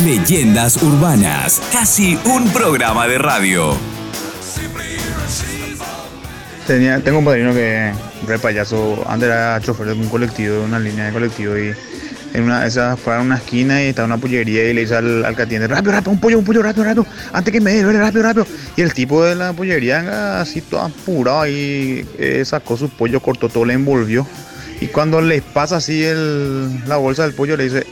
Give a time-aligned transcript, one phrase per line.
[0.00, 3.76] Leyendas urbanas, casi un programa de radio.
[6.66, 7.92] Tenía, tengo un padrino que
[8.26, 11.72] re payaso, antes era chofer de un colectivo, de una línea de colectivo y
[12.34, 14.96] en una de esas fue a una esquina y estaba una pollería y le dice
[14.96, 17.92] al, al que rápido, rápido, un pollo, un pollo, rápido, rápido, antes que me dé,
[17.92, 18.46] rápido, rápido.
[18.76, 23.48] Y el tipo de la pollería así todo apurado y eh, sacó su pollo, cortó
[23.48, 24.26] todo, le envolvió.
[24.80, 27.86] Y cuando le pasa así el, la bolsa del pollo le dice,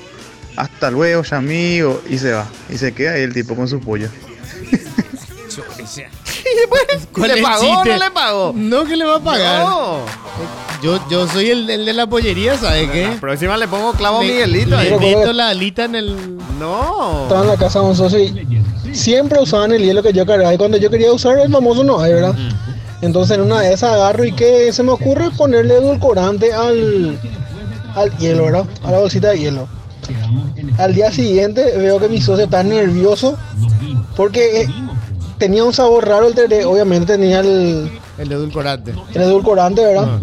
[0.57, 2.47] hasta luego, ya amigo, y se va.
[2.69, 4.09] Y se queda ahí el tipo con su pollo.
[7.13, 7.89] ¿Cuál ¿Le es pagó o chiste?
[7.91, 8.53] no le pagó?
[8.55, 9.65] No, que le va a pagar.
[9.65, 9.99] No.
[10.83, 13.17] Yo, yo soy el, el de la pollería, ¿sabes qué?
[13.21, 14.71] Próxima le pongo clavo a Le- Miguelito.
[14.71, 14.99] Le ahí.
[14.99, 16.37] meto la alita en el.
[16.59, 17.23] No.
[17.25, 18.63] Estaba en la casa de un socio y
[18.95, 20.55] siempre usaban el hielo que yo cargaba.
[20.55, 22.35] Y cuando yo quería usar el famoso no hay, ¿verdad?
[23.03, 27.19] Entonces en una de esas agarro y que se me ocurre ponerle edulcorante al,
[27.95, 28.65] al hielo, ¿verdad?
[28.85, 29.69] A la bolsita de hielo.
[30.79, 33.37] Al día siguiente veo que mi socio está nervioso
[34.17, 34.69] porque eh,
[35.39, 36.65] tenía un sabor raro el tereré.
[36.65, 38.95] Obviamente tenía el, El edulcorante.
[39.15, 40.21] el edulcorante, ¿verdad?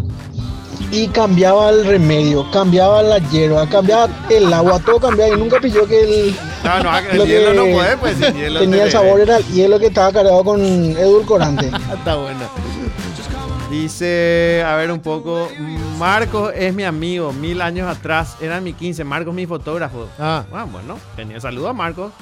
[0.92, 5.86] Y cambiaba el remedio, cambiaba la hierba, cambiaba el agua, todo cambiaba y nunca pilló
[5.86, 8.60] que el, No, no, el lo hielo no puede, pues hielo.
[8.62, 11.68] tenía el sabor era el hielo que estaba cargado con edulcorante.
[11.94, 12.40] Está bueno.
[13.70, 15.50] Dice, a ver un poco,
[15.98, 20.08] Marcos es mi amigo, mil años atrás, era mi 15, Marcos mi fotógrafo.
[20.18, 22.14] Ah, Ah, bueno, tenía saludo a Marcos.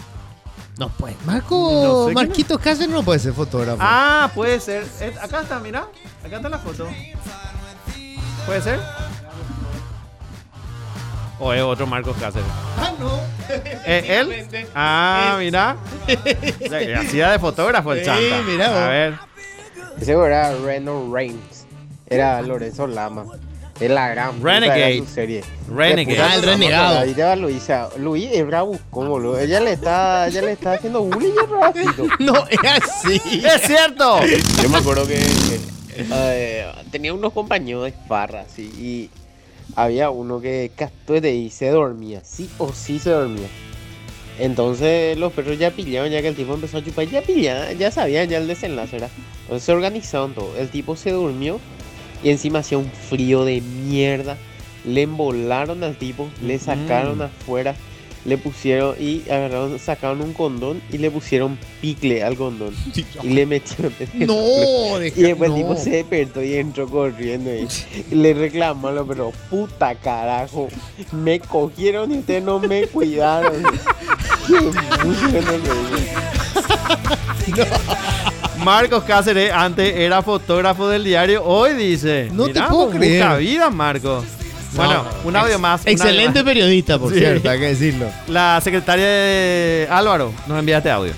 [0.79, 1.15] no puede.
[1.23, 1.55] Marco.
[1.83, 3.77] No sé quién Marquitos Cáceres no puede ser fotógrafo.
[3.79, 4.85] Ah, puede ser.
[5.21, 5.85] Acá está, mira.
[6.25, 6.87] Acá está la foto.
[8.47, 8.79] ¿Puede ser?
[11.39, 12.47] ¿O es otro Marcos Cáceres?
[12.79, 13.19] Ah, no.
[13.85, 14.67] ¿Es él?
[14.75, 15.77] Ah, mira.
[16.65, 18.41] O sea, que Hacía de fotógrafo el Sí, chanta.
[18.47, 18.77] mira vos.
[18.77, 19.13] A ver.
[19.99, 21.65] Ese era Reno Reigns.
[22.07, 23.25] Era Lorenzo Lama.
[23.79, 24.99] Es la gran puta Renegade.
[24.99, 25.43] su serie.
[25.69, 26.21] Renegade.
[26.21, 26.99] Ah, el renegado.
[26.99, 27.89] Ahí te va Luisa.
[27.97, 28.77] Luis es bravo.
[28.89, 29.37] ¿Cómo lo?
[29.37, 31.33] Ella le está, ella le está haciendo bullying.
[32.19, 33.21] No, es así.
[33.43, 34.21] ¡Es cierto!
[34.63, 35.19] Yo me acuerdo que
[35.97, 39.09] eh, tenía unos compañeros de farra, así, y
[39.75, 43.47] había uno que castó de ahí se dormía, sí o sí se dormía.
[44.39, 47.89] Entonces los perros ya pillaban, ya que el tipo empezó a chupar, ya pillaban, ya
[47.91, 49.09] sabían ya el desenlace, ¿verdad?
[49.43, 50.51] Entonces se organizaron todo.
[50.57, 51.59] El tipo se durmió
[52.23, 54.37] y encima hacía un frío de mierda.
[54.85, 57.21] Le embolaron al tipo, le sacaron Mm.
[57.23, 57.75] afuera,
[58.25, 62.73] le pusieron y agarraron, sacaron un condón y le pusieron picle al condón.
[63.23, 63.93] Y le metieron.
[64.15, 65.55] No, deja- Y después no.
[65.55, 67.67] el tipo se despertó y entró corriendo y,
[68.11, 70.67] y le reclamó, lo, pero puta carajo,
[71.11, 73.63] me cogieron y ustedes no me cuidaron.
[78.63, 81.43] Marcos Cáceres antes era fotógrafo del diario.
[81.43, 82.29] Hoy dice.
[82.31, 83.23] No te puedo creer.
[83.23, 84.25] mucha vida, Marcos.
[84.73, 85.81] Bueno, No, un audio ex- más.
[85.85, 86.43] Excelente más.
[86.43, 87.19] periodista, por Sí.
[87.19, 88.07] cierto, hay que decirlo.
[88.27, 91.13] La secretaria de Álvaro nos envía este audio.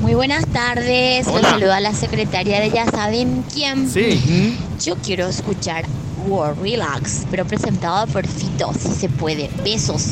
[0.00, 1.26] Muy buenas tardes.
[1.26, 1.40] Hola.
[1.40, 3.90] Los saluda la secretaria de Ya saben quién.
[3.90, 4.56] Sí.
[4.82, 5.84] Yo quiero escuchar
[6.26, 9.50] War Relax, pero presentado por Fito, si se puede.
[9.62, 10.04] Besos.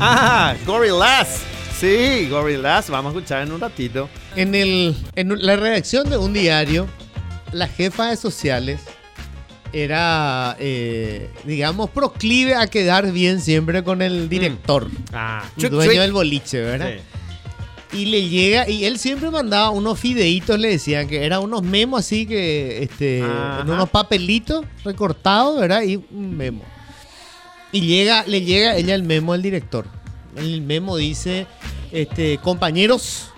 [0.00, 1.40] Ah, Gorillaz.
[1.78, 2.88] Sí, Gorillaz.
[2.90, 4.08] Vamos a escuchar en un ratito.
[4.36, 6.86] En, el, en la redacción de un diario,
[7.52, 8.80] la jefa de sociales
[9.72, 16.00] era, eh, digamos, proclive a quedar bien siempre con el director, Ah, el dueño chuc.
[16.00, 16.90] del boliche, ¿verdad?
[17.92, 17.98] Sí.
[17.98, 22.00] Y le llega, y él siempre mandaba unos fideitos, le decían que eran unos memos
[22.00, 23.60] así que, este, Ajá.
[23.62, 25.82] en unos papelitos recortados, ¿verdad?
[25.82, 26.62] Y un memo.
[27.72, 29.86] Y llega, le llega ella el memo al director.
[30.36, 31.46] El memo dice,
[31.92, 33.30] este, compañeros,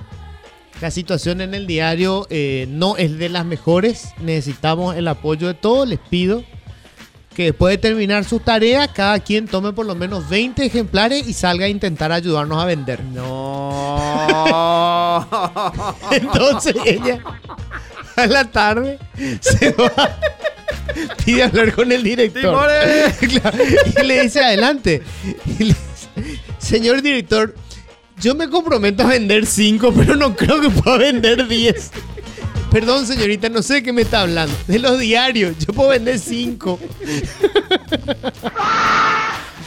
[0.80, 4.14] la situación en el diario eh, no es de las mejores.
[4.20, 5.88] Necesitamos el apoyo de todos.
[5.88, 6.44] Les pido
[7.34, 11.32] que después de terminar sus tareas, cada quien tome por lo menos 20 ejemplares y
[11.32, 13.02] salga a intentar ayudarnos a vender.
[13.04, 14.08] No.
[16.10, 17.22] Entonces ella
[18.16, 18.98] a la tarde
[19.40, 20.18] se va,
[21.24, 22.68] pide hablar con el director.
[24.02, 25.02] Y le dice adelante.
[25.58, 27.54] Y le dice, Señor director,
[28.20, 31.90] yo me comprometo a vender 5, pero no creo que pueda vender 10.
[32.70, 34.54] Perdón, señorita, no sé de qué me está hablando.
[34.66, 36.78] De los diarios, yo puedo vender 5.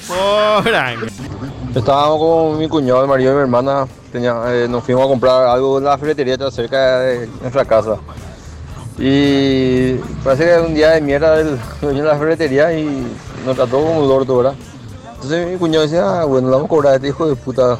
[0.07, 0.95] Por ahí.
[1.75, 3.87] Estábamos con mi cuñado, el marido de mi hermana.
[4.11, 7.97] Tenía, eh, nos fuimos a comprar algo en la ferretería cerca de nuestra casa.
[8.97, 13.05] Y parece que era un día de mierda del dueño de la ferretería y
[13.45, 14.53] nos trató como un orto, ¿verdad?
[15.15, 17.77] Entonces mi cuñado decía, ah, bueno, le vamos a cobrar a este hijo de puta.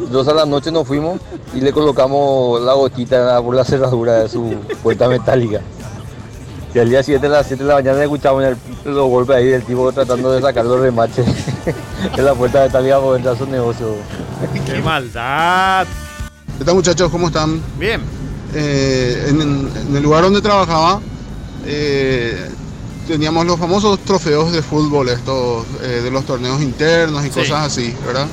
[0.00, 1.20] Entonces a la noche nos fuimos
[1.54, 5.60] y le colocamos la gotita por la cerradura de su puerta metálica.
[6.74, 8.56] Y al día siguiente a las 7 de la mañana escuchamos el-
[8.86, 11.26] los golpes ahí del tipo tratando de sacar los remaches.
[12.16, 13.94] en la puerta de Italia por entrar a su negocio.
[14.66, 15.86] ¡Qué maldad!
[16.58, 17.10] ¿Qué tal muchachos?
[17.10, 17.60] ¿Cómo están?
[17.78, 18.00] Bien.
[18.54, 21.00] Eh, en, en el lugar donde trabajaba
[21.64, 22.50] eh,
[23.08, 27.34] teníamos los famosos trofeos de fútbol, estos eh, de los torneos internos y Sí.
[27.40, 28.26] cosas así, ¿verdad?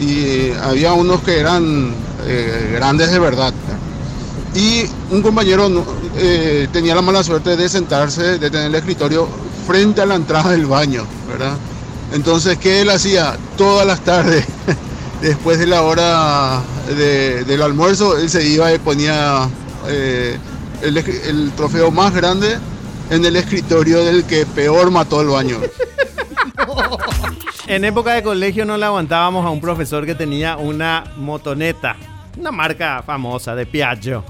[0.00, 1.92] Y había unos que eran
[2.26, 3.52] eh, grandes de verdad.
[4.54, 5.68] Y un compañero
[6.72, 9.26] tenía la mala suerte de sentarse, de tener el escritorio
[9.66, 11.56] frente a la entrada del baño, ¿verdad?
[12.12, 13.36] Entonces, ¿qué él hacía?
[13.56, 14.44] Todas las tardes,
[15.20, 19.48] después de la hora de- del almuerzo, él se iba y ponía
[19.88, 20.38] eh,
[20.82, 22.58] el, trofeo más grande
[23.10, 25.58] en el escritorio del que peor mató el baño.
[27.66, 31.96] En época de colegio no le aguantábamos a un profesor que tenía una motoneta,
[32.38, 34.24] una marca famosa de Piaggio.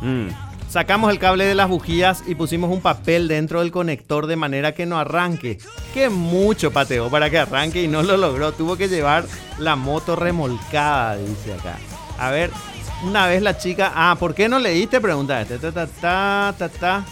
[0.74, 4.74] Sacamos el cable de las bujías y pusimos un papel dentro del conector de manera
[4.74, 5.58] que no arranque.
[5.94, 8.50] Que mucho pateó para que arranque y no lo logró.
[8.50, 9.24] Tuvo que llevar
[9.60, 11.76] la moto remolcada, dice acá.
[12.18, 12.50] A ver,
[13.04, 13.92] una vez la chica.
[13.94, 15.00] Ah, ¿por qué no leíste?
[15.00, 15.58] Pregunta este.
[15.60, 17.04] Ta, ta, ta, ta, ta.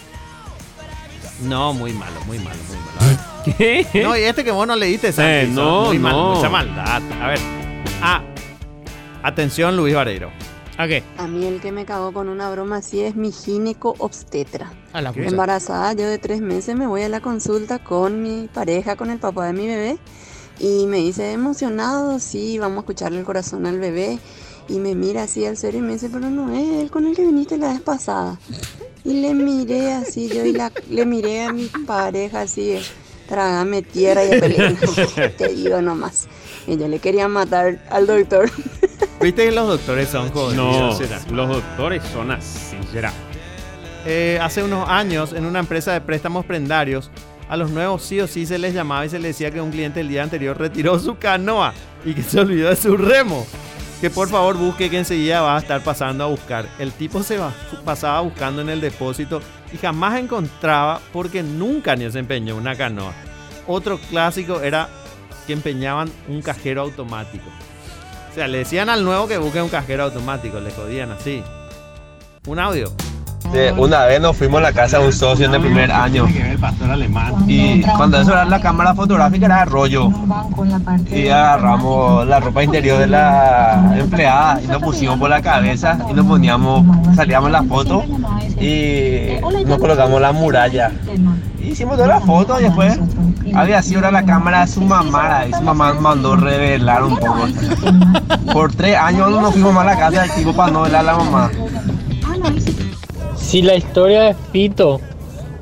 [1.43, 2.99] No, muy malo, muy malo, muy malo.
[2.99, 3.87] A ver.
[3.93, 4.03] ¿Qué?
[4.03, 6.35] No, y este que vos no leíste, Santi, Eh, no, muy mal, no.
[6.35, 7.00] mucha maldad.
[7.23, 7.38] A ver.
[8.03, 8.23] Ah,
[9.23, 10.32] atención, Luis Vareiro.
[10.82, 11.05] ¿A qué?
[11.17, 14.73] A mí el que me cagó con una broma así es mi gineco obstetra.
[14.93, 15.29] A la puta.
[15.29, 19.20] Embarazada, yo de tres meses me voy a la consulta con mi pareja, con el
[19.20, 19.99] papá de mi bebé.
[20.58, 24.19] Y me dice, emocionado, sí, vamos a escucharle el corazón al bebé.
[24.69, 27.14] Y me mira así al serio y me dice, pero no es él con el
[27.14, 28.40] que viniste la vez pasada.
[29.05, 32.76] Y le miré así, yo y la, le miré a mi pareja así,
[33.29, 34.76] trágame tierra y peleé.
[35.38, 36.26] Te digo nomás.
[36.67, 38.50] Y yo le quería matar al doctor.
[39.22, 40.56] ¿Viste que los doctores son jodidos?
[40.56, 43.12] No, los doctores son así, será.
[44.04, 47.10] Eh, hace unos años, en una empresa de préstamos prendarios,
[47.48, 49.70] a los nuevos sí o sí se les llamaba y se les decía que un
[49.70, 51.72] cliente el día anterior retiró su canoa
[52.04, 53.46] y que se olvidó de su remo.
[54.00, 56.66] Que por favor busque que enseguida va a estar pasando a buscar.
[56.80, 57.52] El tipo se va-
[57.84, 59.40] pasaba buscando en el depósito
[59.72, 63.12] y jamás encontraba porque nunca ni se empeñó una canoa.
[63.69, 64.88] Otro clásico era
[65.46, 67.44] que empeñaban un cajero automático.
[68.32, 71.43] O sea, le decían al nuevo que busque un cajero automático, le jodían así.
[72.46, 72.90] Un audio.
[73.52, 76.26] Sí, una vez nos fuimos a la casa de un socio en el primer año.
[77.46, 80.08] Y cuando eso era la cámara fotográfica era de rollo.
[81.11, 86.14] Y agarramos la ropa interior de la empleada y nos pusimos por la cabeza y
[86.14, 88.02] nos poníamos, salíamos en la foto
[88.58, 89.37] y
[89.67, 90.90] nos colocamos la muralla.
[91.61, 92.99] Y hicimos todas las fotos y después
[93.54, 97.46] había sido la cámara de su mamá y su mamá mandó revelar un poco.
[98.52, 101.00] Por tres años no nos fuimos más a la casa del tipo para no velar
[101.00, 101.50] a la mamá.
[103.37, 105.00] Si la historia de Pito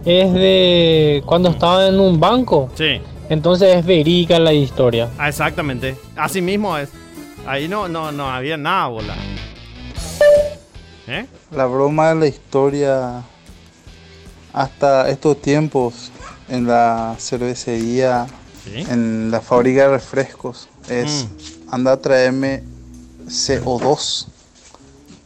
[0.05, 3.01] es de cuando estaba en un banco, Sí.
[3.29, 5.09] entonces es verídica la historia.
[5.19, 5.97] Ah, exactamente.
[6.17, 6.89] Así mismo es.
[7.47, 9.15] Ahí no, no, no había nada, bola.
[11.09, 11.27] ¿Eh?
[11.51, 13.23] La broma de la historia
[14.53, 16.13] hasta estos tiempos
[16.51, 18.27] en la cervecería,
[18.65, 18.85] Sí.
[18.91, 21.27] en la fábrica de refrescos, es
[21.71, 22.63] anda a traerme
[23.27, 24.27] CO2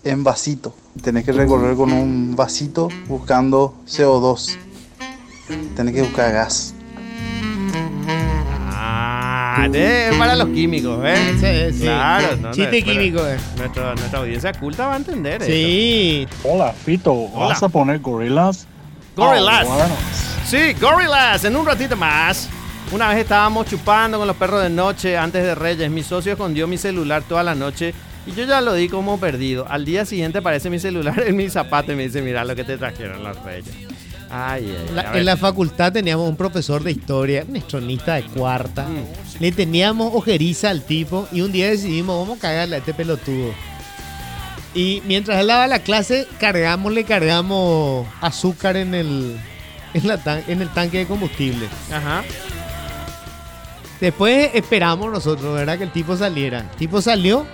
[0.05, 0.75] en vasito.
[1.03, 4.56] Tenés que recorrer con un vasito buscando CO2.
[5.75, 6.75] Tenés que buscar gas.
[8.77, 11.69] Ah, es para los químicos, ¿eh?
[11.69, 11.82] Es, sí.
[11.82, 13.37] Claro, no, Chiste no, químico, eh.
[13.56, 16.27] Nuestra, nuestra audiencia culta va a entender Sí.
[16.44, 17.29] Hola, Fito.
[17.31, 18.67] ¿Vas a poner gorilas?
[19.17, 19.67] Gorillaz.
[19.69, 19.94] Ah, bueno.
[20.55, 22.49] Sí, Gorillaz, en un ratito más.
[22.93, 25.91] Una vez estábamos chupando con los perros de noche antes de Reyes.
[25.91, 27.93] Mi socio escondió mi celular toda la noche
[28.25, 29.67] y yo ya lo di como perdido.
[29.69, 32.63] Al día siguiente aparece mi celular en mi zapato y me dice, mira lo que
[32.63, 33.75] te trajeron los Reyes.
[34.31, 38.84] Ay, ay, La- en la facultad teníamos un profesor de historia, un estronista de cuarta.
[38.87, 39.41] Mm.
[39.43, 43.53] Le teníamos ojeriza al tipo y un día decidimos, vamos a cagarle a este pelotudo.
[44.73, 49.37] Y mientras él daba la clase, cargamos, le cargamos azúcar en el,
[49.94, 51.69] en, la tan- en el tanque de combustible.
[51.93, 52.22] Ajá.
[54.01, 55.79] Después esperamos nosotros, ¿verdad?
[55.79, 56.58] Que el tipo saliera.
[56.60, 57.46] El tipo salió,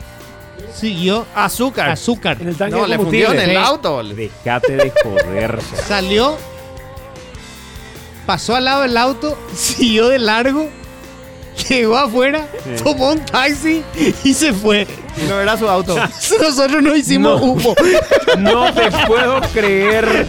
[0.74, 1.26] siguió.
[1.34, 1.90] Azúcar.
[1.90, 2.38] Azúcar.
[2.40, 3.52] En el tanque No, de le fundió en combustible.
[3.52, 4.02] el auto.
[4.02, 5.58] Dejate de joder.
[5.86, 6.36] Salió,
[8.26, 10.68] pasó al lado del auto, siguió de largo,
[11.68, 12.82] llegó afuera, Sí.
[12.82, 13.82] tomó un taxi
[14.24, 14.86] y se fue.
[15.28, 15.96] No era su auto.
[16.40, 17.46] Nosotros no hicimos No.
[17.46, 17.74] humo.
[18.38, 20.26] No te puedo creer.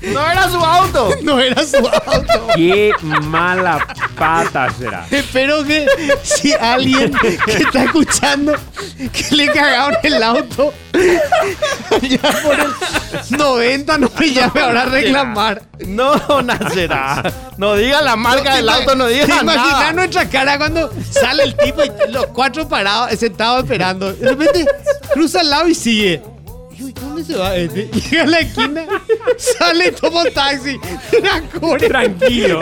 [0.00, 1.10] No era su auto.
[1.22, 2.46] No era su auto.
[2.54, 3.84] Qué mala
[4.16, 5.06] pata será.
[5.10, 5.86] Espero que
[6.22, 7.12] si alguien
[7.44, 8.52] que está escuchando
[9.12, 10.72] que le cagaron el auto
[12.02, 15.62] ya por el 90 no me llame ahora a reclamar.
[15.86, 17.22] No, Nacera.
[17.56, 19.92] No diga la marca del auto, no diga ¿Te imaginas nada.
[19.92, 24.12] nuestra cara cuando sale el tipo y los cuatro parados, sentados esperando?
[24.12, 24.66] De repente
[25.12, 26.22] cruza al lado y sigue.
[26.78, 27.84] Y yo, ¿y ¿Dónde se va este?
[28.10, 28.84] Llega a la esquina,
[29.36, 30.78] sale y toma un taxi.
[31.22, 31.88] Tranquilo.
[31.88, 32.60] Tranquilo.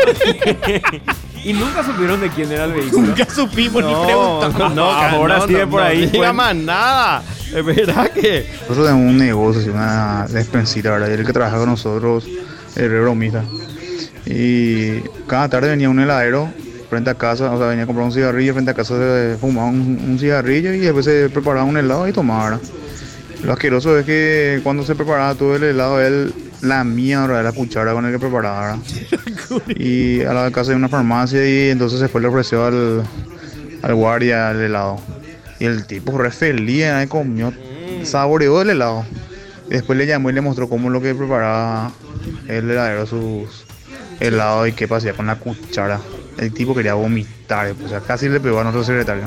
[1.45, 3.09] y nunca supieron de quién era el vehículo.
[3.09, 4.75] Nunca supimos ni No, preguntamos.
[4.75, 6.35] no, Ahora no, no, por no ahí, diga pues.
[6.35, 7.23] más nada.
[7.55, 8.47] Es verdad que.
[8.63, 11.09] Nosotros tenemos un negocio, una despensita, ¿verdad?
[11.11, 13.45] Y el que trabaja con nosotros es re bromista.
[14.25, 16.51] Y cada tarde venía un heladero
[16.91, 19.69] frente a casa, o sea, venía a comprar un cigarrillo frente a casa, se fumaba
[19.69, 22.51] un, un cigarrillo y después se preparaba un helado y tomaba.
[22.51, 22.61] ¿verdad?
[23.45, 27.45] Lo asqueroso es que cuando se preparaba todo el helado, él la mía, ¿verdad?
[27.45, 28.79] la cuchara con el que preparaba.
[29.69, 33.05] Y a la casa de una farmacia y entonces se fue le ofreció al,
[33.83, 35.01] al guardia el helado.
[35.59, 37.07] Y el tipo re feliz, ¿eh?
[37.09, 37.53] comió,
[38.03, 39.05] saboreó el helado.
[39.69, 41.93] Y después le llamó y le mostró cómo lo que preparaba
[42.49, 43.65] el heladero sus
[44.21, 46.01] helados y qué pasaba con la cuchara.
[46.39, 49.25] El tipo quería vomitar, o sea, casi le pegó a nuestro secretario.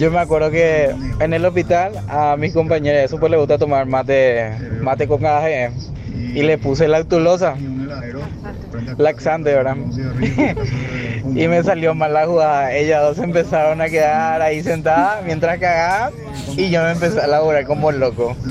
[0.00, 3.84] Yo me acuerdo que en el hospital a mis compañeras eso pues les gusta tomar
[3.84, 5.70] mate, mate con café
[6.08, 7.54] y le puse lactulosa,
[8.96, 9.76] laxante, ¿verdad?
[11.34, 12.72] y me salió mal la jugada.
[12.72, 16.14] Ellas dos empezaron a quedar ahí sentadas mientras cagaban
[16.56, 18.34] y yo me empecé a laburar como loco.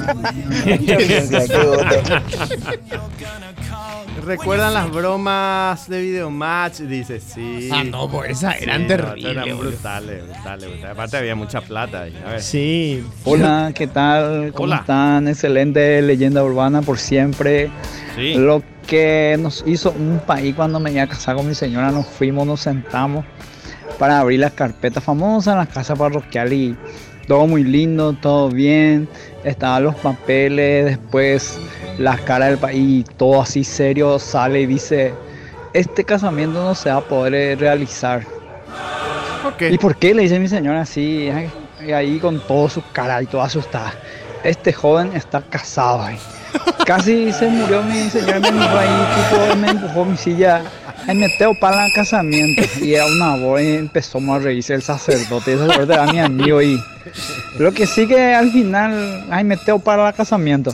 [4.29, 6.81] ¿Recuerdan las bromas de Videomatch?
[6.81, 7.67] Dice, sí.
[7.73, 10.85] Ah, no, pues esas eran terribles, Eran brutales, brutales, brutales.
[10.85, 12.15] Aparte había mucha plata ahí.
[12.23, 12.41] A ver.
[12.43, 13.03] Sí.
[13.25, 14.51] Hola, ¿qué tal?
[14.53, 14.75] ¿Cómo Hola.
[14.81, 15.27] están?
[15.27, 17.71] Excelente leyenda urbana por siempre.
[18.15, 18.35] Sí.
[18.35, 22.05] Lo que nos hizo un país cuando me iba a casar con mi señora, nos
[22.05, 23.25] fuimos, nos sentamos
[23.97, 26.77] para abrir las carpetas famosas en la casa parroquial y
[27.29, 29.07] todo muy lindo, todo bien.
[29.43, 31.57] Estaban los papeles, después
[31.97, 35.13] las caras del país, todo así serio, sale y dice,
[35.71, 38.25] este casamiento no se va a poder eh, realizar.
[39.59, 40.13] ¿Y por qué?
[40.13, 41.29] Le dice mi señora así,
[41.85, 43.93] y ahí con toda su cara y toda asustada.
[44.43, 46.17] Este joven está casado ahí.
[46.85, 50.63] Casi se murió mi señora, me miró ahí, tipo, me empujó mi silla.
[51.09, 52.61] Ay, meteo para el casamiento.
[52.83, 55.57] Y era una voz empezó a reírse el sacerdote.
[55.57, 56.79] Sacerdote era mi amigo y
[57.57, 60.71] lo que sí que al final, ay, meteo para el casamiento.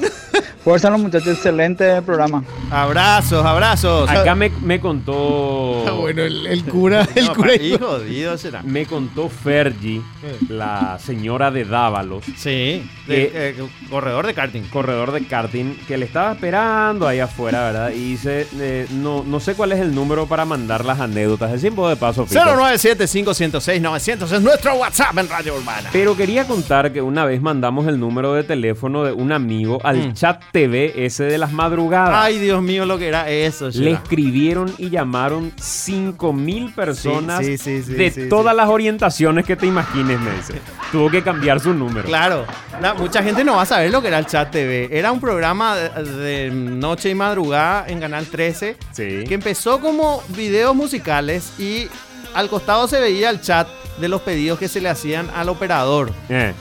[0.65, 2.43] Fuerza a los muchachos, excelente programa.
[2.71, 4.09] Abrazos, abrazos.
[4.09, 5.85] Acá me, me contó.
[5.87, 7.49] Ah, bueno, el, el cura, el No, cura.
[7.49, 8.63] país jodido será.
[8.63, 10.01] Me contó Fergie,
[10.49, 12.25] la señora de Dávalos.
[12.35, 13.55] Sí, que- de- eh,
[13.91, 14.63] corredor de karting.
[14.63, 17.91] corredor de karting que le estaba esperando ahí afuera, ¿verdad?
[17.91, 21.53] Y dice, eh, no, no sé cuál es el número para mandar las anécdotas.
[21.53, 22.41] Es tiempo de paso, Fito.
[22.41, 25.89] 097-506-900 es nuestro WhatsApp en Radio Urbana.
[25.93, 29.95] Pero quería contar que una vez mandamos el número de teléfono de un amigo al
[30.09, 30.13] Mm.
[30.13, 32.11] chat TV ese de las madrugadas.
[32.15, 33.69] Ay, Dios mío, lo que era eso.
[33.73, 39.57] Le escribieron y llamaron 5 mil personas Sí, sí, sí, de todas las orientaciones que
[39.57, 40.61] te imagines, dice.
[40.93, 42.07] Tuvo que cambiar su número.
[42.07, 42.45] Claro,
[42.81, 44.87] la- mucha gente no va a saber lo que era el Chat TV.
[44.97, 48.77] Era un programa de, de noche y madrugada en Canal 13
[49.25, 51.89] que empezó como videos musicales y
[52.33, 53.67] al costado se veía el chat
[53.99, 56.11] de los pedidos que se le hacían al operador.
[56.29, 56.53] Eh,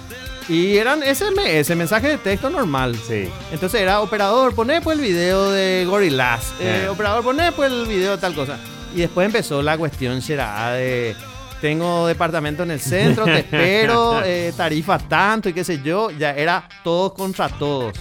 [0.48, 2.96] Y eran SMS, mensaje de texto normal.
[2.96, 3.28] Sí.
[3.50, 6.52] Entonces era operador, poné pues el video de Gorillaz.
[6.60, 6.88] Eh, Eh.
[6.88, 8.58] Operador, poné pues el video de tal cosa.
[8.94, 11.16] Y después empezó la cuestión será de
[11.60, 16.10] tengo departamento en el centro, te espero, eh, tarifa tanto y qué sé yo.
[16.10, 17.94] Ya era todos contra todos.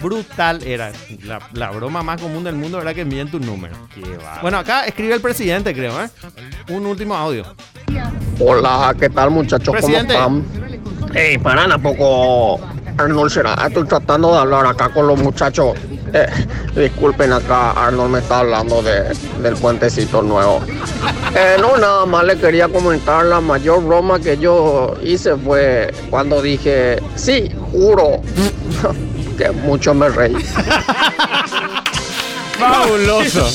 [0.00, 0.90] Brutal era.
[1.24, 3.76] La, la broma más común del mundo era que envíen tu número.
[4.40, 6.08] Bueno, acá escribe el presidente, creo, ¿eh?
[6.70, 7.44] Un último audio.
[8.38, 9.70] Hola, ¿qué tal muchachos?
[9.72, 10.14] Presidente.
[10.14, 10.59] ¿Cómo están?
[11.12, 12.60] Hey, paran a poco.
[12.96, 13.54] Arnold será.
[13.66, 15.76] Estoy tratando de hablar acá con los muchachos.
[16.12, 16.26] Eh,
[16.74, 20.60] disculpen acá, Arnold me está hablando de, del puentecito nuevo.
[21.34, 26.42] Eh, no, nada más le quería comentar la mayor broma que yo hice fue cuando
[26.42, 28.20] dije, sí, juro,
[29.38, 30.34] que mucho me reí.
[32.58, 33.46] Fabuloso.